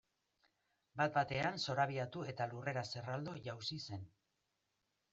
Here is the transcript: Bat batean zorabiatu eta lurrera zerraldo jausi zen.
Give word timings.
Bat 1.01 1.13
batean 1.17 1.61
zorabiatu 1.65 2.25
eta 2.33 2.49
lurrera 2.57 2.87
zerraldo 2.97 3.39
jausi 3.49 3.83
zen. 3.89 4.13